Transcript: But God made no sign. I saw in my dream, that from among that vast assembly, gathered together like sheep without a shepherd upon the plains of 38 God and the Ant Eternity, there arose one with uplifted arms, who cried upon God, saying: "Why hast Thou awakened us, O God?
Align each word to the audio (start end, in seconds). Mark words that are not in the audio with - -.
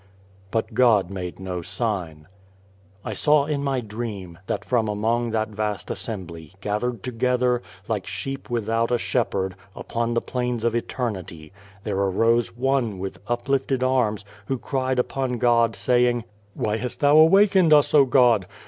But 0.49 0.73
God 0.73 1.11
made 1.11 1.39
no 1.39 1.61
sign. 1.61 2.27
I 3.05 3.13
saw 3.13 3.45
in 3.45 3.63
my 3.63 3.81
dream, 3.81 4.39
that 4.47 4.65
from 4.65 4.87
among 4.87 5.29
that 5.29 5.49
vast 5.49 5.91
assembly, 5.91 6.53
gathered 6.59 7.03
together 7.03 7.61
like 7.87 8.07
sheep 8.07 8.49
without 8.49 8.89
a 8.89 8.97
shepherd 8.97 9.55
upon 9.75 10.15
the 10.15 10.19
plains 10.19 10.63
of 10.63 10.71
38 10.71 10.71
God 10.71 10.73
and 10.73 10.73
the 10.73 10.77
Ant 10.79 10.91
Eternity, 11.29 11.53
there 11.83 11.97
arose 11.99 12.57
one 12.57 12.97
with 12.97 13.19
uplifted 13.27 13.83
arms, 13.83 14.25
who 14.47 14.57
cried 14.57 14.97
upon 14.97 15.33
God, 15.37 15.75
saying: 15.75 16.23
"Why 16.55 16.77
hast 16.77 17.01
Thou 17.01 17.17
awakened 17.19 17.71
us, 17.71 17.93
O 17.93 18.05
God? 18.05 18.47